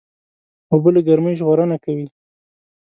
اوبه 0.71 0.89
له 0.95 1.01
ګرمۍ 1.07 1.33
ژغورنه 1.39 1.77
کوي. 1.85 2.07